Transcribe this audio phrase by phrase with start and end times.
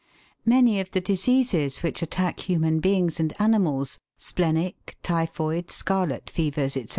[0.47, 6.87] Many of the diseases which attack human beings and animals splenic, typhoid, scarlet fevers, &c.